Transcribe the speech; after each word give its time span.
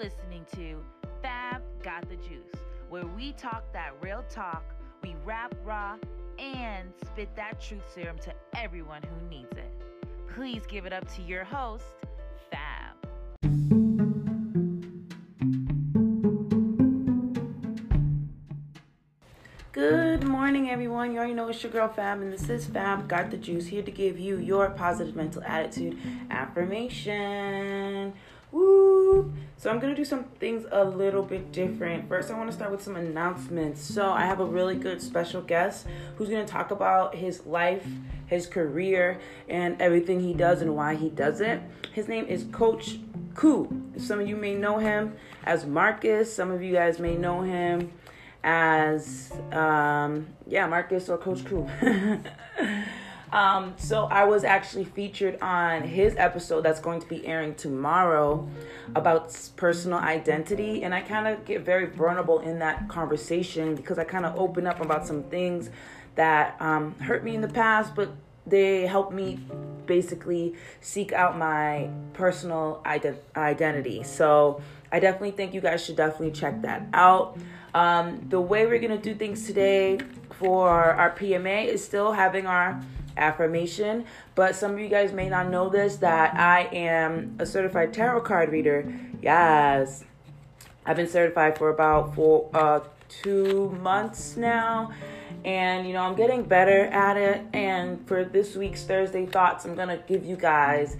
listening 0.00 0.46
to 0.56 0.82
Fab 1.20 1.60
Got 1.82 2.08
the 2.08 2.16
Juice, 2.16 2.58
where 2.88 3.04
we 3.04 3.32
talk 3.32 3.70
that 3.74 3.92
real 4.00 4.24
talk, 4.30 4.64
we 5.02 5.14
rap 5.26 5.54
raw, 5.62 5.96
and 6.38 6.88
spit 7.04 7.36
that 7.36 7.60
truth 7.60 7.82
serum 7.94 8.16
to 8.20 8.32
everyone 8.56 9.02
who 9.02 9.28
needs 9.28 9.52
it. 9.52 9.70
Please 10.34 10.62
give 10.66 10.86
it 10.86 10.94
up 10.94 11.06
to 11.16 11.20
your 11.20 11.44
host, 11.44 11.84
Fab. 12.50 12.96
Good 19.72 20.26
morning, 20.26 20.70
everyone. 20.70 21.12
You 21.12 21.18
already 21.18 21.34
know 21.34 21.48
it's 21.48 21.62
your 21.62 21.70
girl 21.70 21.88
Fab, 21.88 22.22
and 22.22 22.32
this 22.32 22.48
is 22.48 22.64
Fab 22.64 23.06
Got 23.06 23.30
the 23.30 23.36
Juice 23.36 23.66
here 23.66 23.82
to 23.82 23.90
give 23.90 24.18
you 24.18 24.38
your 24.38 24.70
positive 24.70 25.14
mental 25.14 25.42
attitude 25.44 25.98
affirmation. 26.30 28.14
Woo! 28.50 29.34
So, 29.60 29.68
I'm 29.68 29.78
gonna 29.78 29.94
do 29.94 30.06
some 30.06 30.24
things 30.24 30.64
a 30.72 30.82
little 30.82 31.22
bit 31.22 31.52
different. 31.52 32.08
First, 32.08 32.30
I 32.30 32.38
want 32.38 32.48
to 32.48 32.56
start 32.56 32.70
with 32.70 32.82
some 32.82 32.96
announcements. 32.96 33.82
So, 33.82 34.10
I 34.10 34.24
have 34.24 34.40
a 34.40 34.44
really 34.46 34.74
good 34.74 35.02
special 35.02 35.42
guest 35.42 35.86
who's 36.16 36.30
gonna 36.30 36.46
talk 36.46 36.70
about 36.70 37.14
his 37.14 37.44
life, 37.44 37.86
his 38.24 38.46
career, 38.46 39.20
and 39.50 39.78
everything 39.78 40.20
he 40.20 40.32
does 40.32 40.62
and 40.62 40.74
why 40.74 40.94
he 40.94 41.10
does 41.10 41.42
it. 41.42 41.60
His 41.92 42.08
name 42.08 42.24
is 42.24 42.46
Coach 42.50 43.00
Koo. 43.34 43.82
Some 43.98 44.20
of 44.20 44.26
you 44.26 44.34
may 44.34 44.54
know 44.54 44.78
him 44.78 45.14
as 45.44 45.66
Marcus, 45.66 46.32
some 46.34 46.50
of 46.50 46.62
you 46.62 46.72
guys 46.72 46.98
may 46.98 47.14
know 47.14 47.42
him 47.42 47.92
as 48.42 49.30
um, 49.52 50.26
yeah 50.46 50.66
Marcus 50.68 51.10
or 51.10 51.18
Coach 51.18 51.44
Koo. 51.44 51.68
um, 53.32 53.74
so 53.76 54.04
I 54.04 54.24
was 54.24 54.44
actually 54.44 54.84
featured 54.84 55.40
on 55.40 55.82
his 55.82 56.14
episode 56.16 56.62
that's 56.62 56.80
going 56.80 57.00
to 57.00 57.08
be 57.08 57.26
airing 57.26 57.54
tomorrow 57.54 58.48
about 58.94 59.36
personal 59.56 59.98
identity, 59.98 60.82
and 60.82 60.94
I 60.94 61.00
kind 61.00 61.28
of 61.28 61.44
get 61.44 61.62
very 61.62 61.86
vulnerable 61.86 62.40
in 62.40 62.58
that 62.58 62.88
conversation 62.88 63.74
because 63.74 63.98
I 63.98 64.04
kind 64.04 64.26
of 64.26 64.36
open 64.36 64.66
up 64.66 64.80
about 64.80 65.06
some 65.06 65.22
things 65.24 65.70
that 66.16 66.56
um, 66.60 66.94
hurt 66.98 67.22
me 67.22 67.34
in 67.34 67.40
the 67.40 67.48
past, 67.48 67.94
but 67.94 68.10
they 68.46 68.86
help 68.86 69.12
me 69.12 69.38
basically 69.86 70.54
seek 70.80 71.12
out 71.12 71.38
my 71.38 71.88
personal 72.14 72.82
ident- 72.84 73.18
identity. 73.36 74.02
So 74.02 74.60
I 74.90 74.98
definitely 74.98 75.32
think 75.32 75.54
you 75.54 75.60
guys 75.60 75.84
should 75.84 75.96
definitely 75.96 76.32
check 76.32 76.62
that 76.62 76.86
out. 76.92 77.38
Um, 77.74 78.26
the 78.28 78.40
way 78.40 78.66
we're 78.66 78.80
going 78.80 78.96
to 78.96 79.02
do 79.02 79.14
things 79.14 79.46
today 79.46 80.00
for 80.32 80.68
our 80.70 81.14
PMA 81.14 81.66
is 81.66 81.84
still 81.84 82.12
having 82.12 82.46
our 82.46 82.82
affirmation, 83.16 84.04
but 84.34 84.54
some 84.54 84.72
of 84.72 84.80
you 84.80 84.88
guys 84.88 85.12
may 85.12 85.28
not 85.28 85.50
know 85.50 85.68
this 85.68 85.96
that 85.96 86.34
I 86.34 86.62
am 86.72 87.36
a 87.38 87.46
certified 87.46 87.92
tarot 87.92 88.22
card 88.22 88.50
reader. 88.50 88.92
Yes. 89.22 90.04
I've 90.86 90.96
been 90.96 91.08
certified 91.08 91.58
for 91.58 91.68
about 91.68 92.14
for 92.14 92.48
uh 92.54 92.80
2 93.22 93.78
months 93.82 94.36
now 94.36 94.92
and 95.44 95.86
you 95.86 95.92
know 95.92 96.02
i'm 96.02 96.14
getting 96.14 96.42
better 96.42 96.84
at 96.86 97.16
it 97.16 97.44
and 97.52 98.06
for 98.06 98.24
this 98.24 98.54
week's 98.54 98.84
thursday 98.84 99.26
thoughts 99.26 99.64
i'm 99.64 99.74
gonna 99.74 100.00
give 100.06 100.24
you 100.24 100.36
guys 100.36 100.96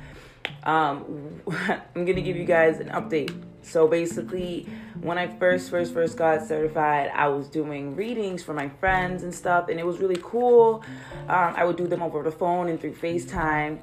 um 0.65 1.41
i'm 1.49 2.05
gonna 2.05 2.21
give 2.21 2.37
you 2.37 2.45
guys 2.45 2.81
an 2.81 2.89
update 2.89 3.33
so 3.71 3.87
basically 3.87 4.67
when 5.01 5.17
i 5.19 5.27
first 5.39 5.71
first 5.71 5.95
first 5.95 6.17
got 6.17 6.47
certified 6.47 7.11
i 7.15 7.29
was 7.29 7.49
doing 7.49 7.95
readings 7.95 8.43
for 8.43 8.53
my 8.53 8.69
friends 8.69 9.23
and 9.23 9.35
stuff 9.35 9.69
and 9.69 9.79
it 9.79 9.87
was 9.87 9.99
really 9.99 10.21
cool. 10.23 10.83
Um, 11.29 11.55
i 11.57 11.65
would 11.65 11.77
do 11.77 11.87
them 11.87 12.03
over 12.03 12.23
the 12.23 12.33
phone 12.33 12.69
and 12.69 12.81
through 12.81 12.95
facetime 12.95 13.79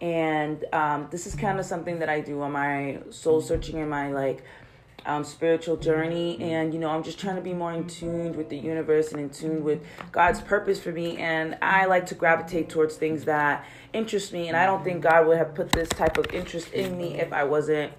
and 0.00 0.64
um, 0.72 1.08
this 1.10 1.26
is 1.26 1.34
kind 1.34 1.58
of 1.58 1.66
something 1.66 1.98
that 1.98 2.08
i 2.08 2.20
do 2.20 2.40
on 2.42 2.52
my 2.52 2.98
soul 3.10 3.40
searching 3.40 3.76
and 3.76 3.90
my 3.90 4.12
like 4.12 4.44
um, 5.06 5.24
spiritual 5.24 5.76
journey 5.76 6.38
and 6.42 6.74
you 6.74 6.78
know 6.78 6.90
i'm 6.90 7.02
just 7.02 7.18
trying 7.18 7.36
to 7.36 7.42
be 7.42 7.54
more 7.54 7.72
in 7.72 7.86
tune 7.86 8.36
with 8.36 8.50
the 8.50 8.56
universe 8.58 9.12
and 9.12 9.20
in 9.20 9.30
tune 9.30 9.64
with 9.64 9.80
god's 10.12 10.42
purpose 10.42 10.78
for 10.78 10.92
me 10.92 11.16
and 11.16 11.56
i 11.62 11.86
like 11.86 12.04
to 12.06 12.14
gravitate 12.14 12.68
towards 12.68 12.96
things 12.96 13.24
that 13.24 13.64
interest 13.94 14.32
me 14.32 14.48
and 14.48 14.56
i 14.56 14.66
don't 14.66 14.84
think 14.84 15.02
god 15.02 15.26
would 15.26 15.38
have 15.38 15.54
put 15.54 15.70
this 15.72 15.88
type 15.88 16.18
of 16.18 16.26
interest 16.34 16.70
in 16.72 16.98
me 16.98 17.18
if 17.18 17.32
i 17.32 17.42
wasn't 17.42 17.90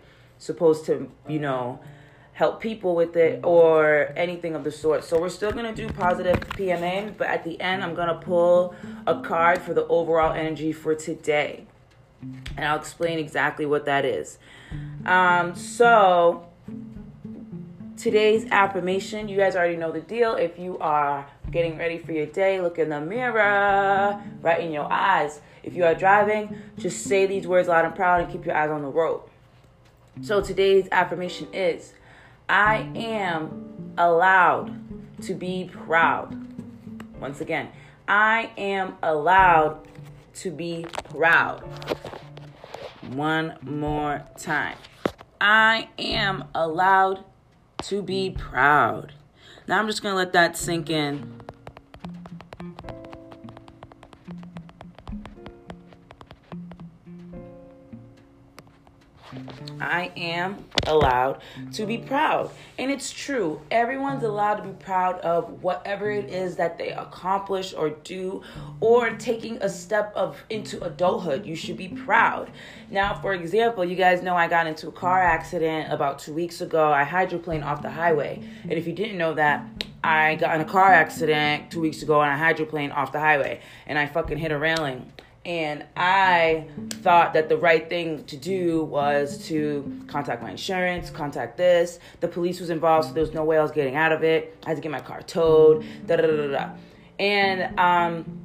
supposed 0.41 0.85
to 0.85 1.09
you 1.27 1.39
know 1.39 1.79
help 2.33 2.59
people 2.59 2.95
with 2.95 3.15
it 3.15 3.39
or 3.43 4.11
anything 4.15 4.55
of 4.55 4.63
the 4.63 4.71
sort 4.71 5.03
so 5.03 5.21
we're 5.21 5.29
still 5.29 5.51
going 5.51 5.65
to 5.65 5.87
do 5.87 5.91
positive 5.93 6.39
pma 6.49 7.15
but 7.15 7.27
at 7.27 7.43
the 7.43 7.61
end 7.61 7.83
i'm 7.83 7.93
going 7.93 8.07
to 8.07 8.15
pull 8.15 8.73
a 9.05 9.21
card 9.21 9.61
for 9.61 9.73
the 9.75 9.85
overall 9.87 10.33
energy 10.33 10.71
for 10.71 10.95
today 10.95 11.65
and 12.57 12.65
i'll 12.65 12.79
explain 12.79 13.19
exactly 13.19 13.65
what 13.65 13.85
that 13.85 14.03
is 14.03 14.39
um, 15.05 15.55
so 15.55 16.47
today's 18.01 18.45
affirmation. 18.49 19.27
You 19.27 19.37
guys 19.37 19.55
already 19.55 19.77
know 19.77 19.91
the 19.91 20.01
deal. 20.01 20.33
If 20.35 20.57
you 20.57 20.79
are 20.79 21.27
getting 21.51 21.77
ready 21.77 21.99
for 21.99 22.13
your 22.13 22.25
day, 22.25 22.59
look 22.59 22.79
in 22.79 22.89
the 22.89 22.99
mirror, 22.99 24.21
right 24.41 24.59
in 24.59 24.71
your 24.71 24.91
eyes. 24.91 25.41
If 25.61 25.75
you 25.75 25.85
are 25.85 25.93
driving, 25.93 26.57
just 26.77 27.03
say 27.05 27.27
these 27.27 27.45
words 27.45 27.67
loud 27.67 27.85
and 27.85 27.95
proud 27.95 28.21
and 28.21 28.31
keep 28.31 28.45
your 28.45 28.55
eyes 28.55 28.71
on 28.71 28.81
the 28.81 28.87
road. 28.87 29.21
So 30.19 30.41
today's 30.41 30.87
affirmation 30.91 31.47
is 31.53 31.93
I 32.49 32.89
am 32.95 33.93
allowed 33.97 34.75
to 35.23 35.33
be 35.33 35.69
proud. 35.71 36.35
Once 37.19 37.39
again, 37.39 37.69
I 38.07 38.51
am 38.57 38.97
allowed 39.01 39.87
to 40.35 40.51
be 40.51 40.85
proud. 41.09 41.63
One 43.13 43.57
more 43.61 44.25
time. 44.37 44.77
I 45.39 45.89
am 45.97 46.45
allowed 46.53 47.23
to 47.83 48.03
be 48.03 48.31
proud. 48.31 49.13
Now 49.67 49.79
I'm 49.79 49.87
just 49.87 50.03
going 50.03 50.13
to 50.13 50.17
let 50.17 50.33
that 50.33 50.57
sink 50.57 50.89
in. 50.89 51.40
Am 60.17 60.65
allowed 60.87 61.41
to 61.73 61.85
be 61.85 61.97
proud. 61.97 62.51
And 62.77 62.91
it's 62.91 63.11
true. 63.11 63.61
Everyone's 63.69 64.23
allowed 64.23 64.55
to 64.55 64.63
be 64.63 64.73
proud 64.83 65.19
of 65.19 65.63
whatever 65.63 66.09
it 66.09 66.25
is 66.25 66.55
that 66.57 66.77
they 66.77 66.89
accomplish 66.89 67.73
or 67.73 67.89
do 67.89 68.43
or 68.79 69.11
taking 69.11 69.57
a 69.57 69.69
step 69.69 70.11
of 70.15 70.37
into 70.49 70.83
adulthood. 70.83 71.45
You 71.45 71.55
should 71.55 71.77
be 71.77 71.89
proud. 71.89 72.51
Now, 72.89 73.13
for 73.13 73.33
example, 73.33 73.85
you 73.85 73.95
guys 73.95 74.21
know 74.21 74.35
I 74.35 74.47
got 74.47 74.67
into 74.67 74.87
a 74.87 74.91
car 74.91 75.21
accident 75.21 75.91
about 75.91 76.19
2 76.19 76.33
weeks 76.33 76.61
ago. 76.61 76.91
I 76.91 77.03
hydroplaned 77.03 77.65
off 77.65 77.81
the 77.81 77.91
highway. 77.91 78.41
And 78.63 78.73
if 78.73 78.87
you 78.87 78.93
didn't 78.93 79.17
know 79.17 79.33
that, 79.35 79.65
I 80.03 80.35
got 80.35 80.55
in 80.55 80.61
a 80.61 80.65
car 80.65 80.91
accident 80.91 81.71
2 81.71 81.79
weeks 81.79 82.01
ago 82.01 82.21
and 82.21 82.31
I 82.31 82.53
hydroplaned 82.53 82.95
off 82.95 83.11
the 83.11 83.19
highway 83.19 83.61
and 83.85 83.99
I 83.99 84.07
fucking 84.07 84.39
hit 84.39 84.51
a 84.51 84.57
railing 84.57 85.11
and 85.43 85.85
I 85.97 86.67
thought 87.01 87.33
that 87.33 87.49
the 87.49 87.57
right 87.57 87.89
thing 87.89 88.23
to 88.25 88.37
do 88.37 88.83
was 88.83 89.47
to 89.47 90.03
contact 90.05 90.43
my 90.43 90.51
insurance, 90.51 91.09
contact 91.09 91.57
this. 91.57 91.99
The 92.19 92.27
police 92.27 92.59
was 92.59 92.69
involved, 92.69 93.07
so 93.07 93.13
there 93.13 93.21
was 93.21 93.33
no 93.33 93.43
way 93.43 93.57
I 93.57 93.63
was 93.63 93.71
getting 93.71 93.95
out 93.95 94.11
of 94.11 94.23
it. 94.23 94.55
I 94.65 94.69
had 94.69 94.75
to 94.75 94.81
get 94.81 94.91
my 94.91 95.01
car 95.01 95.23
towed. 95.23 95.83
Da 96.05 96.17
da 96.17 96.27
da 96.27 96.47
da. 96.47 96.69
And 97.17 97.79
um, 97.79 98.41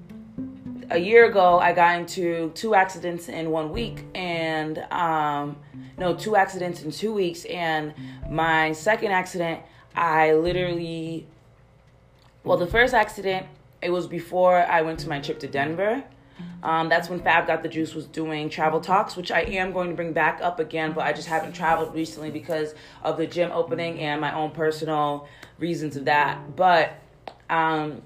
a 0.88 0.96
year 0.96 1.26
ago, 1.26 1.58
I 1.58 1.74
got 1.74 2.00
into 2.00 2.50
two 2.54 2.74
accidents 2.74 3.28
in 3.28 3.50
one 3.50 3.72
week, 3.72 4.04
and 4.14 4.78
um, 4.90 5.56
no, 5.98 6.14
two 6.14 6.34
accidents 6.34 6.82
in 6.82 6.90
two 6.90 7.12
weeks. 7.12 7.44
And 7.44 7.92
my 8.30 8.72
second 8.72 9.12
accident, 9.12 9.60
I 9.94 10.32
literally, 10.32 11.26
well, 12.42 12.56
the 12.56 12.66
first 12.66 12.94
accident, 12.94 13.46
it 13.82 13.90
was 13.90 14.06
before 14.06 14.56
I 14.56 14.80
went 14.80 14.98
to 15.00 15.10
my 15.10 15.20
trip 15.20 15.38
to 15.40 15.46
Denver 15.46 16.02
um, 16.62 16.88
that's 16.88 17.08
when 17.08 17.20
Fab 17.20 17.46
Got 17.46 17.62
the 17.62 17.68
Juice 17.68 17.94
was 17.94 18.06
doing 18.06 18.48
travel 18.48 18.80
talks, 18.80 19.16
which 19.16 19.30
I 19.30 19.42
am 19.42 19.72
going 19.72 19.90
to 19.90 19.94
bring 19.94 20.12
back 20.12 20.40
up 20.42 20.58
again, 20.58 20.92
but 20.92 21.04
I 21.04 21.12
just 21.12 21.28
haven't 21.28 21.52
traveled 21.52 21.94
recently 21.94 22.30
because 22.30 22.74
of 23.02 23.16
the 23.16 23.26
gym 23.26 23.50
opening 23.52 24.00
and 24.00 24.20
my 24.20 24.34
own 24.34 24.50
personal 24.50 25.28
reasons 25.58 25.96
of 25.96 26.06
that. 26.06 26.56
But 26.56 26.94
um, 27.48 28.02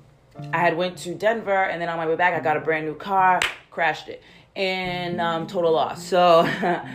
I 0.52 0.58
had 0.58 0.76
went 0.76 0.98
to 0.98 1.14
Denver, 1.14 1.64
and 1.64 1.80
then 1.80 1.88
on 1.88 1.96
my 1.96 2.06
way 2.06 2.16
back, 2.16 2.34
I 2.34 2.40
got 2.40 2.56
a 2.56 2.60
brand 2.60 2.86
new 2.86 2.94
car, 2.94 3.40
crashed 3.70 4.08
it, 4.08 4.22
and 4.56 5.20
um, 5.20 5.46
total 5.46 5.72
loss. 5.72 6.04
So. 6.04 6.48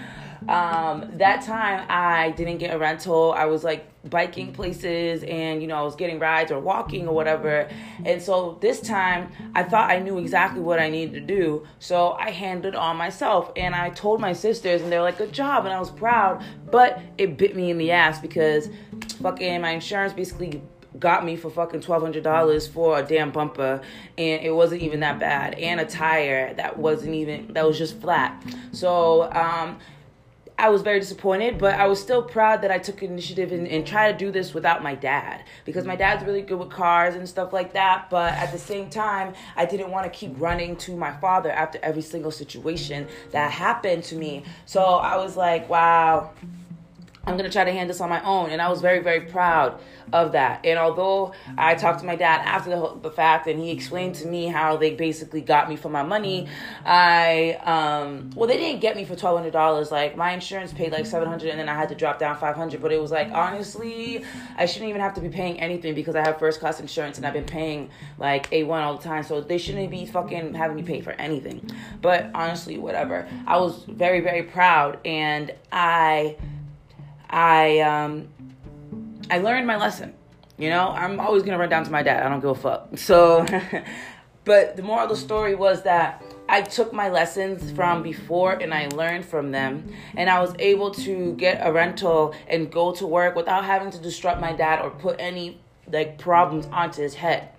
um, 0.48 1.12
that 1.18 1.42
time 1.44 1.86
I 1.90 2.32
didn't 2.32 2.58
get 2.58 2.74
a 2.74 2.78
rental. 2.78 3.34
I 3.34 3.46
was 3.46 3.64
like 3.64 3.88
biking 4.10 4.54
places 4.54 5.24
and 5.24 5.62
you 5.62 5.68
know 5.68 5.78
I 5.78 5.82
was 5.82 5.96
getting 5.96 6.20
rides 6.20 6.52
or 6.52 6.60
walking 6.60 7.08
or 7.08 7.16
whatever. 7.16 7.68
And 8.06 8.22
so 8.22 8.58
this 8.62 8.80
time 8.80 9.32
I 9.56 9.64
thought 9.64 9.90
I 9.90 10.00
knew 10.00 10.18
exactly 10.20 10.62
what 10.62 10.80
I 10.80 10.90
needed 10.90 11.14
to 11.14 11.22
do. 11.22 11.66
So 11.80 12.12
I 12.12 12.30
handled 12.30 12.76
all 12.76 12.94
myself 12.94 13.52
and 13.56 13.74
I 13.74 13.90
told 13.90 14.22
my 14.22 14.34
sisters 14.34 14.82
and 14.82 14.92
they 14.92 14.98
were 14.98 15.04
like 15.04 15.18
good 15.18 15.34
job 15.34 15.66
and 15.66 15.74
I 15.74 15.80
was 15.80 15.90
proud, 15.90 16.44
but 16.70 17.00
it 17.18 17.38
bit 17.38 17.56
me 17.56 17.72
in 17.72 17.78
the 17.78 17.92
ass 17.92 18.20
because 18.20 18.70
fucking 19.22 19.62
my 19.62 19.72
insurance 19.72 20.14
basically 20.14 20.62
got 21.00 21.26
me 21.26 21.36
for 21.36 21.50
fucking 21.50 21.82
twelve 21.82 22.02
hundred 22.02 22.24
dollars 22.24 22.68
for 22.68 23.00
a 23.00 23.04
damn 23.04 23.32
bumper, 23.32 23.82
and 24.18 24.44
it 24.44 24.52
wasn't 24.52 24.82
even 24.82 25.02
that 25.02 25.20
bad, 25.20 25.56
and 25.56 25.80
a 25.80 25.86
tire 25.86 26.54
that 26.54 26.78
wasn't 26.78 27.14
even 27.14 27.54
that 27.54 27.66
was 27.66 27.78
just 27.78 28.00
flat. 28.00 28.42
So 28.72 29.32
um, 29.34 29.80
I 30.58 30.70
was 30.70 30.82
very 30.82 31.00
disappointed, 31.00 31.58
but 31.58 31.76
I 31.76 31.88
was 31.88 32.02
still 32.02 32.24
proud 32.24 32.62
that 32.62 32.72
I 32.72 32.78
took 32.78 33.04
initiative 33.04 33.52
and, 33.52 33.68
and 33.68 33.86
try 33.86 34.12
to 34.12 34.18
do 34.18 34.32
this 34.32 34.54
without 34.54 34.82
my 34.82 34.96
dad 34.96 35.44
because 35.66 35.86
my 35.86 35.98
dad's 35.98 36.24
really 36.24 36.42
good 36.42 36.58
with 36.58 36.70
cars 36.70 37.16
and 37.16 37.28
stuff 37.28 37.52
like 37.52 37.74
that. 37.74 38.10
But 38.10 38.34
at 38.34 38.54
the 38.54 38.58
same 38.58 38.90
time, 38.90 39.34
I 39.58 39.66
didn't 39.66 39.92
want 39.92 40.06
to 40.06 40.18
keep 40.18 40.34
running 40.40 40.78
to 40.78 40.96
my 40.96 41.12
father 41.12 41.52
after 41.52 41.78
every 41.84 42.02
single 42.02 42.32
situation 42.32 43.08
that 43.32 43.52
happened 43.52 44.06
to 44.06 44.16
me. 44.16 44.46
So 44.66 44.82
I 44.82 45.18
was 45.18 45.36
like, 45.36 45.68
wow, 45.68 46.32
I'm 47.28 47.38
gonna 47.38 47.50
try 47.50 47.64
to 47.64 47.72
handle 47.72 47.88
this 47.88 48.02
on 48.02 48.10
my 48.10 48.24
own. 48.24 48.52
And 48.52 48.62
I 48.62 48.70
was 48.70 48.82
very, 48.82 49.00
very 49.00 49.22
proud 49.22 49.80
of 50.14 50.34
that. 50.34 50.64
And 50.64 50.78
although 50.78 51.34
I 51.58 51.76
talked 51.76 52.00
to 52.02 52.06
my 52.06 52.16
dad 52.16 52.42
after 52.46 52.70
the, 52.70 53.00
the 53.02 53.12
fact 53.12 53.48
and 53.48 53.60
he 53.60 53.72
explained 53.72 54.16
to 54.16 54.28
me 54.28 54.48
how 54.48 54.78
they 54.78 54.94
basically 54.94 55.42
got 55.42 55.68
me 55.68 55.76
for 55.76 55.90
my 55.90 56.04
money, 56.04 56.48
I, 56.86 57.60
um, 57.64 58.30
well, 58.36 58.48
they 58.48 58.58
didn't 58.58 58.82
get 58.82 58.96
me 58.96 59.06
for 59.06 59.16
$1,200. 59.16 59.92
Like 59.92 60.16
my 60.16 60.32
insurance 60.32 60.72
paid 60.72 60.92
like 60.92 61.06
700 61.06 61.50
and 61.50 61.60
then 61.60 61.68
I 61.68 61.74
had 61.74 61.90
to 61.90 61.96
drop 61.96 62.20
down 62.20 62.38
500. 62.38 62.82
But 62.82 62.92
it 62.92 63.02
was 63.02 63.12
like, 63.12 63.32
honestly, 63.32 64.24
I 64.58 64.66
shouldn't 64.68 64.90
even 64.90 65.02
have 65.02 65.16
to 65.16 65.22
be 65.22 65.30
paying 65.30 65.60
anything 65.60 65.96
because 65.96 66.16
I 66.16 66.24
have 66.24 66.38
first 66.38 66.60
class 66.60 66.80
insurance 66.80 67.18
and 67.18 67.26
I've 67.26 67.34
been 67.34 67.46
paying 67.46 67.90
like 68.20 68.50
A1 68.52 68.82
all 68.82 68.98
the 68.98 69.04
time. 69.04 69.24
So 69.24 69.42
they 69.42 69.58
shouldn't 69.58 69.90
be 69.90 70.06
fucking 70.06 70.54
having 70.54 70.76
me 70.76 70.84
pay 70.84 71.02
for 71.02 71.12
anything. 71.14 71.68
But 72.02 72.30
honestly, 72.36 72.78
whatever. 72.78 73.28
I 73.48 73.58
was 73.58 73.84
very, 73.86 74.20
very 74.20 74.44
proud 74.44 75.00
and 75.06 75.54
I, 75.72 76.38
I 77.30 77.80
um 77.80 78.28
I 79.30 79.40
learned 79.40 79.68
my 79.68 79.78
lesson. 79.78 80.14
You 80.58 80.70
know, 80.70 80.90
I'm 80.90 81.20
always 81.20 81.44
gonna 81.44 81.58
run 81.58 81.70
down 81.70 81.84
to 81.86 81.92
my 81.92 82.04
dad. 82.04 82.24
I 82.24 82.30
don't 82.30 82.40
give 82.40 82.52
a 82.52 82.56
fuck. 82.56 82.98
So, 82.98 83.46
but 84.46 84.78
the 84.78 84.84
moral 84.84 85.04
of 85.04 85.10
the 85.10 85.16
story 85.18 85.56
was 85.56 85.84
that 85.84 86.24
I 86.48 86.62
took 86.62 86.94
my 86.94 87.10
lessons 87.10 87.72
from 87.72 88.04
before 88.04 88.54
and 88.54 88.74
I 88.74 88.88
learned 88.88 89.26
from 89.26 89.52
them, 89.52 89.94
and 90.16 90.30
I 90.30 90.40
was 90.40 90.54
able 90.60 90.92
to 90.92 91.34
get 91.34 91.60
a 91.66 91.72
rental 91.72 92.34
and 92.48 92.72
go 92.72 92.94
to 92.94 93.06
work 93.06 93.36
without 93.36 93.66
having 93.66 93.92
to 93.92 94.00
disrupt 94.00 94.40
my 94.40 94.54
dad 94.54 94.82
or 94.82 94.92
put 94.92 95.18
any 95.20 95.60
like 95.92 96.18
problems 96.18 96.68
onto 96.68 97.02
his 97.02 97.16
head 97.16 97.50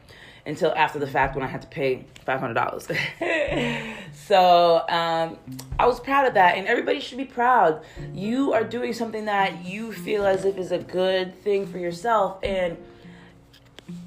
until 0.47 0.73
after 0.77 0.99
the 0.99 1.07
fact 1.07 1.35
when 1.35 1.45
I 1.45 1.49
had 1.49 1.63
to 1.63 1.69
pay 1.69 2.07
five 2.25 2.41
hundred 2.41 2.55
dollars. 2.55 2.87
so 4.15 4.85
um, 4.89 5.37
I 5.79 5.87
was 5.87 6.01
proud 6.01 6.27
of 6.27 6.35
that, 6.35 6.57
and 6.57 6.67
everybody 6.67 7.01
should 7.01 7.19
be 7.19 7.25
proud. 7.25 7.85
You 8.15 8.53
are 8.53 8.65
doing 8.65 8.93
something 8.93 9.25
that 9.27 9.65
you 9.65 9.93
feel 9.93 10.25
as 10.25 10.45
if 10.45 10.57
is 10.57 10.73
a 10.73 10.79
good 10.79 11.35
thing 11.43 11.67
for 11.67 11.79
yourself, 11.79 12.39
and 12.43 12.77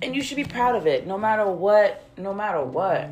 and 0.02 0.16
you 0.16 0.22
should 0.22 0.38
be 0.38 0.46
proud 0.46 0.76
of 0.76 0.88
it, 0.88 1.06
no 1.06 1.18
matter 1.18 1.46
what, 1.46 2.04
no 2.18 2.34
matter 2.34 2.64
what, 2.64 3.10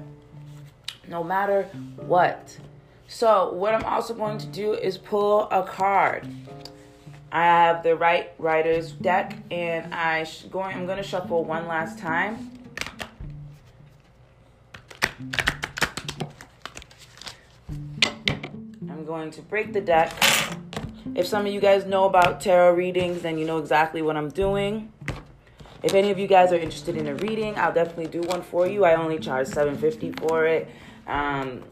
no 1.08 1.24
matter 1.24 1.64
what. 1.96 2.58
So 3.08 3.54
what 3.54 3.74
I'm 3.74 3.86
also 3.86 4.14
going 4.14 4.38
to 4.40 4.48
do 4.48 4.74
is 4.74 4.98
pull 4.98 5.50
a 5.50 5.64
card. 5.64 6.28
I 7.32 7.44
have 7.44 7.84
the 7.84 7.96
Rider-Waite's 7.96 8.92
deck, 8.92 9.36
and 9.52 9.94
I 9.94 10.24
sh- 10.24 10.44
going. 10.44 10.76
I'm 10.76 10.86
going 10.86 10.98
to 10.98 11.04
shuffle 11.04 11.44
one 11.44 11.68
last 11.68 12.00
time. 12.00 12.57
I'm 18.90 19.06
going 19.06 19.32
to 19.32 19.42
break 19.42 19.74
the 19.74 19.82
deck. 19.82 20.14
If 21.16 21.26
some 21.26 21.46
of 21.46 21.54
you 21.54 21.60
guys 21.60 21.86
know 21.86 22.06
about 22.06 22.42
tarot 22.42 22.74
readings, 22.74 23.22
then 23.22 23.38
you 23.38 23.46
know 23.46 23.58
exactly 23.58 24.02
what 24.02 24.16
I'm 24.16 24.30
doing. 24.30 24.92
If 25.82 25.94
any 25.94 26.12
of 26.12 26.20
you 26.20 26.28
guys 26.28 26.52
are 26.52 26.58
interested 26.58 26.98
in 26.98 27.08
a 27.08 27.16
reading, 27.16 27.58
I'll 27.58 27.74
definitely 27.74 28.08
do 28.08 28.22
one 28.28 28.42
for 28.42 28.68
you. 28.68 28.86
I 28.86 28.96
only 28.96 29.20
charge 29.20 29.48
750 29.48 30.12
for 30.14 30.46
it. 30.46 30.70
Um, 31.08 31.64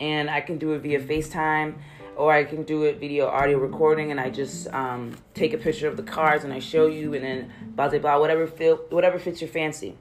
and 0.00 0.28
I 0.30 0.40
can 0.40 0.58
do 0.58 0.72
it 0.72 0.80
via 0.80 1.00
FaceTime 1.00 1.74
or 2.16 2.32
I 2.32 2.44
can 2.44 2.62
do 2.62 2.84
it 2.84 2.98
video 2.98 3.26
audio 3.26 3.58
recording 3.58 4.10
and 4.10 4.20
I 4.20 4.30
just 4.30 4.68
um, 4.72 5.16
take 5.34 5.52
a 5.52 5.58
picture 5.58 5.88
of 5.88 5.96
the 5.96 6.02
cards 6.02 6.44
and 6.44 6.52
I 6.52 6.58
show 6.58 6.86
you 6.86 7.14
and 7.14 7.24
then 7.24 7.52
blah 7.74 7.88
blah 7.88 7.98
blah 7.98 8.20
whatever 8.20 8.46
feel 8.46 8.76
whatever 8.90 9.18
fits 9.18 9.40
your 9.40 9.50
fancy. 9.50 9.96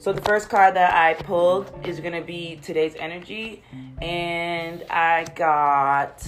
So 0.00 0.14
the 0.14 0.22
first 0.22 0.48
card 0.48 0.76
that 0.76 0.94
I 0.94 1.12
pulled 1.12 1.86
is 1.86 2.00
going 2.00 2.14
to 2.14 2.22
be 2.22 2.58
today's 2.62 2.94
energy. 2.98 3.62
And 4.00 4.82
I 4.88 5.26
got 5.34 6.26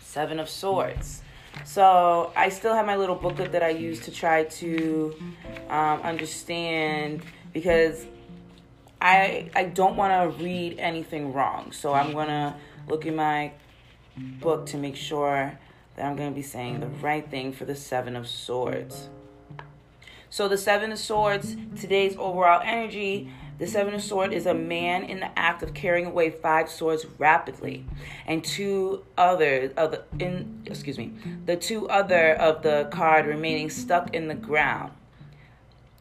Seven 0.00 0.40
of 0.40 0.50
Swords. 0.50 1.22
So 1.64 2.32
I 2.34 2.48
still 2.48 2.74
have 2.74 2.86
my 2.86 2.96
little 2.96 3.14
booklet 3.14 3.52
that 3.52 3.62
I 3.62 3.68
use 3.68 4.00
to 4.00 4.10
try 4.10 4.42
to 4.44 5.14
um, 5.68 6.00
understand 6.02 7.22
because 7.52 8.04
I 9.00 9.48
I 9.54 9.64
don't 9.64 9.94
want 9.94 10.12
to 10.12 10.42
read 10.42 10.80
anything 10.80 11.32
wrong. 11.32 11.70
So 11.70 11.92
I'm 11.92 12.12
gonna 12.12 12.56
look 12.88 13.06
in 13.06 13.14
my 13.14 13.52
book 14.16 14.66
to 14.66 14.76
make 14.76 14.96
sure 14.96 15.56
that 15.94 16.04
I'm 16.04 16.16
gonna 16.16 16.32
be 16.32 16.42
saying 16.42 16.80
the 16.80 16.88
right 16.88 17.28
thing 17.30 17.52
for 17.52 17.64
the 17.64 17.76
Seven 17.76 18.16
of 18.16 18.26
Swords. 18.26 19.08
So 20.32 20.46
the 20.46 20.56
Seven 20.56 20.92
of 20.92 20.98
Swords, 21.00 21.56
today's 21.80 22.16
overall 22.16 22.62
energy, 22.64 23.32
the 23.58 23.66
Seven 23.66 23.94
of 23.94 24.00
Swords 24.00 24.32
is 24.32 24.46
a 24.46 24.54
man 24.54 25.02
in 25.02 25.18
the 25.18 25.36
act 25.36 25.64
of 25.64 25.74
carrying 25.74 26.06
away 26.06 26.30
five 26.30 26.70
swords 26.70 27.04
rapidly, 27.18 27.84
and 28.28 28.44
two 28.44 29.04
others 29.18 29.72
of 29.76 29.90
the 29.90 30.04
in 30.20 30.62
excuse 30.66 30.98
me, 30.98 31.12
the 31.46 31.56
two 31.56 31.88
other 31.88 32.34
of 32.34 32.62
the 32.62 32.88
card 32.92 33.26
remaining 33.26 33.70
stuck 33.70 34.14
in 34.14 34.28
the 34.28 34.36
ground. 34.36 34.92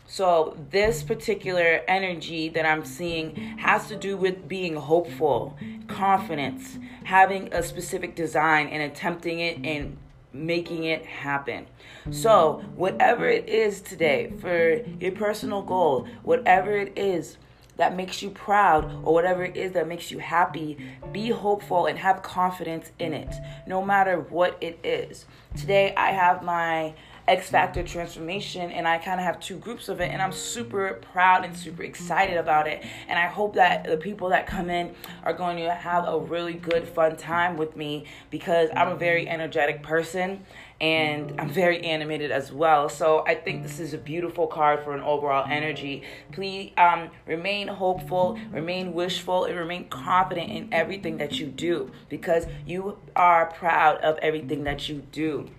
So 0.06 0.56
this 0.70 1.02
particular 1.02 1.82
energy 1.88 2.50
that 2.50 2.68
I'm 2.68 2.86
seeing 2.86 3.36
has 3.58 3.88
to 3.88 3.96
do 3.96 4.16
with 4.16 4.48
being 4.48 4.76
hopeful, 4.76 5.58
confidence, 5.88 6.78
having 7.04 7.52
a 7.52 7.64
specific 7.64 8.16
design 8.16 8.68
and 8.68 8.84
attempting 8.84 9.40
it 9.40 9.66
and 9.66 9.98
making 10.34 10.84
it 10.84 11.06
happen. 11.06 11.66
So, 12.12 12.64
whatever 12.76 13.28
it 13.28 13.50
is 13.50 13.82
today 13.82 14.34
for 14.40 14.82
your 15.00 15.12
personal 15.12 15.62
goal, 15.62 16.08
whatever 16.24 16.72
it 16.72 16.98
is 16.98 17.38
that 17.78 17.96
makes 17.96 18.22
you 18.22 18.30
proud 18.30 18.86
or 19.06 19.14
whatever 19.14 19.44
it 19.44 19.56
is 19.56 19.72
that 19.72 19.88
makes 19.88 20.12
you 20.12 20.20
happy, 20.20 20.78
be 21.12 21.30
hopeful 21.30 21.86
and 21.86 21.98
have 21.98 22.22
confidence 22.22 22.92
in 23.00 23.14
it, 23.14 23.34
no 23.66 23.84
matter 23.84 24.20
what 24.20 24.58
it 24.60 24.78
is. 24.84 25.26
Today, 25.56 25.94
I 25.96 26.12
have 26.12 26.44
my 26.44 26.94
X 27.30 27.50
Factor 27.50 27.84
transformation, 27.84 28.72
and 28.72 28.88
I 28.88 28.98
kind 28.98 29.20
of 29.20 29.26
have 29.26 29.40
two 29.40 29.58
groups 29.58 29.88
of 29.88 30.02
it, 30.02 30.12
and 30.12 30.20
I'm 30.20 30.32
super 30.32 31.00
proud 31.14 31.46
and 31.46 31.56
super 31.56 31.84
excited 31.84 32.38
about 32.38 32.68
it. 32.68 32.84
And 33.08 33.20
I 33.20 33.28
hope 33.28 33.54
that 33.54 33.84
the 33.84 33.98
people 33.98 34.30
that 34.30 34.48
come 34.48 34.72
in 34.72 34.96
are 35.24 35.34
going 35.34 35.58
to 35.58 35.72
have 35.72 36.08
a 36.08 36.20
really 36.20 36.54
good, 36.54 36.88
fun 36.88 37.16
time 37.18 37.56
with 37.56 37.76
me 37.76 38.06
because 38.32 38.70
I'm 38.76 38.88
a 38.88 38.96
very 38.96 39.30
energetic 39.30 39.84
person 39.84 40.44
and 40.82 41.40
I'm 41.40 41.50
very 41.50 41.84
animated 41.84 42.32
as 42.32 42.52
well. 42.52 42.90
So 42.90 43.24
I 43.28 43.36
think 43.36 43.64
this 43.64 43.80
is 43.80 43.94
a 43.94 43.98
beautiful 43.98 44.48
card 44.48 44.84
for 44.84 44.94
an 44.94 45.02
overall 45.02 45.46
energy. 45.48 46.04
Please 46.32 46.72
um, 46.78 47.10
remain 47.28 47.68
hopeful, 47.68 48.40
remain 48.52 48.94
wishful, 48.94 49.46
and 49.46 49.58
remain 49.58 49.90
confident 49.90 50.50
in 50.50 50.74
everything 50.74 51.18
that 51.18 51.40
you 51.40 51.48
do 51.48 51.92
because 52.08 52.46
you 52.66 52.98
are 53.16 53.48
proud 53.48 53.98
of 53.98 54.18
everything 54.20 54.64
that 54.64 54.88
you 54.88 55.04
do. 55.12 55.50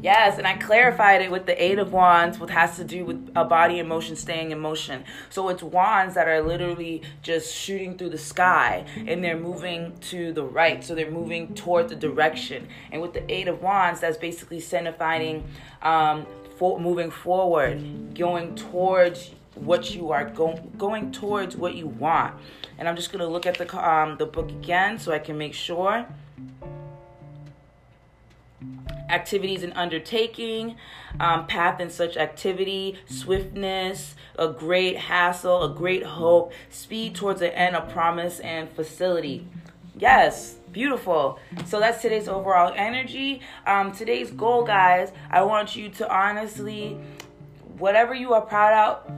Yes, 0.00 0.38
and 0.38 0.46
I 0.46 0.56
clarified 0.56 1.20
it 1.22 1.30
with 1.30 1.44
the 1.44 1.62
Eight 1.62 1.78
of 1.78 1.92
Wands, 1.92 2.38
what 2.38 2.50
has 2.50 2.76
to 2.76 2.84
do 2.84 3.04
with 3.04 3.30
a 3.36 3.44
body 3.44 3.80
in 3.80 3.88
motion 3.88 4.16
staying 4.16 4.50
in 4.50 4.60
motion. 4.60 5.04
So 5.28 5.48
it's 5.48 5.62
wands 5.62 6.14
that 6.14 6.26
are 6.26 6.40
literally 6.40 7.02
just 7.20 7.54
shooting 7.54 7.98
through 7.98 8.10
the 8.10 8.18
sky 8.18 8.86
and 9.06 9.22
they're 9.22 9.38
moving 9.38 9.98
to 10.02 10.32
the 10.32 10.44
right. 10.44 10.82
So 10.82 10.94
they're 10.94 11.10
moving 11.10 11.54
toward 11.54 11.88
the 11.88 11.96
direction. 11.96 12.68
And 12.92 13.02
with 13.02 13.12
the 13.12 13.30
Eight 13.30 13.48
of 13.48 13.60
Wands, 13.60 14.00
that's 14.00 14.16
basically 14.16 14.60
signifying 14.60 15.44
um, 15.82 16.26
for, 16.56 16.80
moving 16.80 17.10
forward, 17.10 18.14
going 18.14 18.54
towards 18.54 19.32
what 19.54 19.92
you 19.92 20.12
are 20.12 20.24
going 20.24 20.72
going 20.78 21.10
towards 21.10 21.56
what 21.56 21.74
you 21.74 21.88
want. 21.88 22.32
And 22.78 22.88
I'm 22.88 22.94
just 22.94 23.10
gonna 23.10 23.26
look 23.26 23.44
at 23.44 23.58
the 23.58 23.76
um, 23.76 24.16
the 24.16 24.26
book 24.26 24.48
again 24.50 24.98
so 24.98 25.12
I 25.12 25.18
can 25.18 25.36
make 25.36 25.52
sure 25.52 26.06
activities 29.08 29.62
and 29.62 29.72
undertaking, 29.74 30.76
um, 31.20 31.46
path 31.46 31.80
in 31.80 31.90
such 31.90 32.16
activity, 32.16 32.98
swiftness, 33.06 34.14
a 34.38 34.48
great 34.48 34.96
hassle, 34.96 35.64
a 35.64 35.74
great 35.74 36.04
hope, 36.04 36.52
speed 36.70 37.14
towards 37.14 37.40
the 37.40 37.56
end, 37.56 37.76
a 37.76 37.80
promise, 37.82 38.40
and 38.40 38.70
facility. 38.70 39.46
Yes, 39.96 40.56
beautiful. 40.72 41.40
So 41.66 41.80
that's 41.80 42.02
today's 42.02 42.28
overall 42.28 42.72
energy. 42.76 43.40
Um, 43.66 43.92
today's 43.92 44.30
goal, 44.30 44.64
guys. 44.64 45.12
I 45.30 45.42
want 45.42 45.74
you 45.74 45.88
to 45.90 46.08
honestly, 46.12 46.98
whatever 47.78 48.14
you 48.14 48.32
are 48.34 48.42
proud 48.42 48.72
out, 48.72 49.10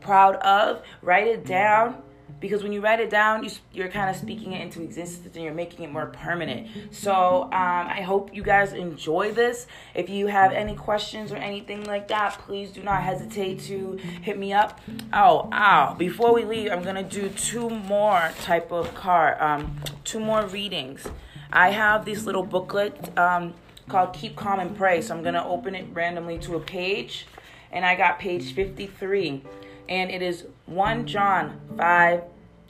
proud 0.00 0.36
of, 0.36 0.82
write 1.02 1.26
it 1.26 1.44
down 1.44 2.02
because 2.40 2.62
when 2.62 2.72
you 2.72 2.80
write 2.80 3.00
it 3.00 3.10
down 3.10 3.44
you, 3.44 3.50
you're 3.72 3.88
kind 3.88 4.08
of 4.08 4.16
speaking 4.16 4.52
it 4.52 4.60
into 4.60 4.82
existence 4.82 5.34
and 5.34 5.44
you're 5.44 5.54
making 5.54 5.84
it 5.84 5.92
more 5.92 6.06
permanent 6.06 6.68
so 6.90 7.44
um, 7.44 7.86
i 7.88 8.00
hope 8.00 8.34
you 8.34 8.42
guys 8.42 8.72
enjoy 8.72 9.32
this 9.32 9.66
if 9.94 10.08
you 10.08 10.26
have 10.26 10.52
any 10.52 10.74
questions 10.74 11.32
or 11.32 11.36
anything 11.36 11.84
like 11.84 12.08
that 12.08 12.32
please 12.38 12.70
do 12.70 12.82
not 12.82 13.02
hesitate 13.02 13.60
to 13.60 13.98
hit 14.22 14.38
me 14.38 14.52
up 14.52 14.80
oh 15.12 15.48
ow 15.52 15.94
before 15.94 16.34
we 16.34 16.44
leave 16.44 16.70
i'm 16.70 16.82
gonna 16.82 17.02
do 17.02 17.28
two 17.30 17.68
more 17.68 18.30
type 18.42 18.70
of 18.72 18.94
card 18.94 19.40
um, 19.40 19.76
two 20.04 20.20
more 20.20 20.46
readings 20.46 21.06
I 21.52 21.70
have 21.70 22.04
this 22.04 22.24
little 22.24 22.42
booklet 22.42 23.16
um, 23.18 23.54
called 23.88 24.12
Keep 24.12 24.36
Calm 24.36 24.60
and 24.60 24.76
Pray. 24.76 25.00
So 25.00 25.16
I'm 25.16 25.22
to 25.34 25.44
open 25.44 25.74
it 25.74 25.86
randomly 25.92 26.38
to 26.40 26.56
a 26.56 26.60
page. 26.60 27.26
And 27.72 27.84
I 27.84 27.96
got 27.96 28.18
page 28.18 28.54
53. 28.54 29.42
And 29.88 30.10
it 30.10 30.22
is 30.22 30.46
1 30.66 31.06
John 31.06 31.60
5 31.76 32.22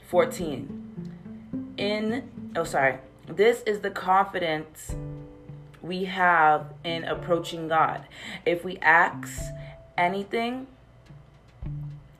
14. 0.09 1.73
In, 1.77 2.29
oh, 2.55 2.63
sorry. 2.63 2.97
This 3.27 3.61
is 3.63 3.81
the 3.81 3.91
confidence 3.91 4.95
we 5.81 6.05
have 6.05 6.73
in 6.83 7.03
approaching 7.03 7.67
God. 7.67 8.05
If 8.45 8.63
we 8.63 8.77
ask 8.77 9.51
anything 9.97 10.67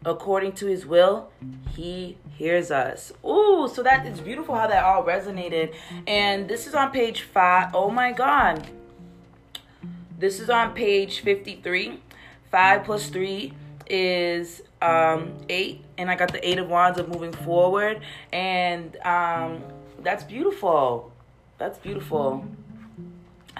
according 0.06 0.53
to 0.53 0.68
his 0.68 0.86
will, 0.86 1.29
he 1.75 2.18
hears 2.38 2.72
us. 2.72 3.12
Ooh, 3.25 3.70
so 3.74 3.84
that 3.84 4.06
is 4.06 4.22
beautiful 4.22 4.56
how 4.56 4.68
that 4.68 4.84
all 4.84 5.03
resonated. 5.03 5.74
And 6.08 6.48
this 6.48 6.68
is 6.68 6.74
on 6.74 6.91
page 6.91 7.22
five. 7.22 7.72
Oh 7.74 7.89
my 7.89 8.12
God. 8.12 8.68
This 10.18 10.39
is 10.39 10.50
on 10.50 10.74
page 10.74 11.22
53. 11.22 12.00
Five 12.51 12.84
plus 12.84 13.10
three 13.10 13.53
is 13.89 14.62
um 14.82 15.34
eight. 15.50 15.84
And 15.98 16.10
I 16.10 16.16
got 16.16 16.32
the 16.32 16.48
eight 16.48 16.60
of 16.60 16.70
wands 16.70 17.00
of 17.00 17.10
moving 17.10 17.34
forward. 17.34 18.02
And 18.32 18.96
um 19.06 19.64
that's 20.02 20.24
beautiful. 20.24 21.12
That's 21.58 21.78
beautiful 21.78 22.46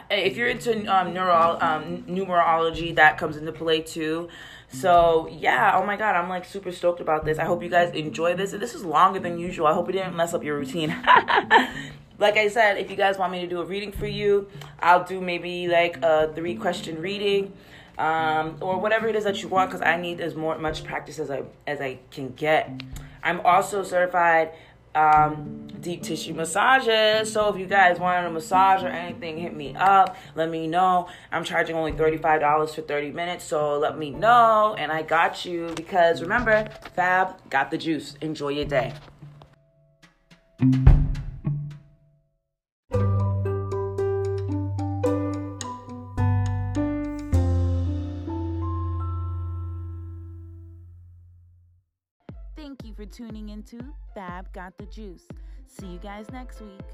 if 0.10 0.38
you're 0.38 0.48
into 0.48 0.86
um, 0.94 1.14
neural 1.14 1.62
um, 1.62 2.04
numerology, 2.04 2.96
that 2.96 3.18
comes 3.18 3.38
into 3.38 3.52
play 3.52 3.82
too. 3.82 4.30
So 4.70 5.28
yeah, 5.32 5.74
oh 5.76 5.86
my 5.86 5.96
god, 5.96 6.16
I'm 6.16 6.30
like 6.30 6.46
super 6.46 6.72
stoked 6.72 7.00
about 7.00 7.26
this. 7.26 7.40
I 7.40 7.46
hope 7.46 7.64
you 7.64 7.70
guys 7.70 7.94
enjoy 7.94 8.36
this. 8.36 8.54
And 8.54 8.62
this 8.62 8.76
is 8.76 8.84
longer 8.84 9.20
than 9.20 9.38
usual. 9.38 9.68
I 9.68 9.74
hope 9.74 9.90
it 9.90 9.94
didn't 9.94 10.16
mess 10.16 10.34
up 10.34 10.44
your 10.44 10.58
routine. 10.58 10.90
like 12.20 12.38
I 12.38 12.48
said, 12.50 12.78
if 12.78 12.90
you 12.90 12.96
guys 12.96 13.18
want 13.18 13.32
me 13.32 13.42
to 13.42 13.48
do 13.48 13.62
a 13.62 13.66
reading 13.66 13.92
for 13.92 14.08
you, 14.08 14.48
I'll 14.80 15.04
do 15.04 15.22
maybe 15.22 15.68
like 15.68 15.98
a 16.04 16.32
three 16.36 16.56
question 16.56 17.02
reading. 17.02 17.54
Um, 18.00 18.56
or 18.62 18.79
whatever 18.79 19.08
it 19.10 19.15
is 19.18 19.25
that 19.25 19.44
you 19.44 19.50
want 19.50 19.70
because 19.70 19.86
I 19.86 19.98
need 19.98 20.22
as 20.22 20.34
more 20.34 20.58
much 20.58 20.86
practice 20.86 21.20
as 21.20 21.29
I 21.29 21.44
as 21.68 21.82
I 21.82 22.00
can 22.12 22.29
get. 22.29 22.82
I'm 23.22 23.41
also 23.41 23.84
certified 23.84 24.53
um, 24.96 25.68
deep 25.82 26.03
tissue 26.03 26.34
massages. 26.34 27.32
So 27.32 27.50
if 27.50 27.60
you 27.60 27.65
guys 27.65 28.00
want 28.00 28.25
a 28.25 28.29
massage 28.29 28.84
or 28.84 28.88
anything, 28.88 29.38
hit 29.38 29.56
me 29.56 29.75
up. 29.75 30.18
Let 30.36 30.50
me 30.50 30.68
know. 30.68 31.08
I'm 31.32 31.44
charging 31.44 31.75
only 31.75 31.91
$35 31.91 32.75
for 32.75 32.82
30 32.82 33.12
minutes. 33.12 33.46
So 33.46 33.77
let 33.77 33.98
me 33.98 34.12
know. 34.12 34.75
And 34.77 34.91
I 34.91 35.01
got 35.01 35.46
you 35.46 35.72
because 35.75 36.22
remember, 36.22 36.68
Fab 36.96 37.50
got 37.50 37.72
the 37.72 37.77
juice. 37.77 38.15
Enjoy 38.22 38.50
your 38.50 38.65
day. 38.65 38.94
Tuning 53.12 53.50
into 53.50 53.80
Fab 54.13 54.51
Got 54.54 54.78
the 54.78 54.86
Juice. 54.86 55.28
See 55.68 55.88
you 55.88 56.00
guys 56.00 56.25
next 56.32 56.62
week. 56.62 56.86